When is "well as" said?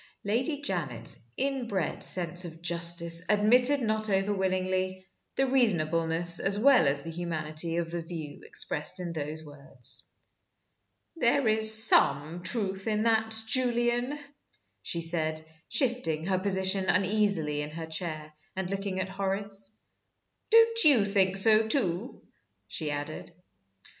6.57-7.03